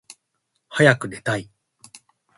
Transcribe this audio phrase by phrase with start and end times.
[0.67, 1.51] はやくねたい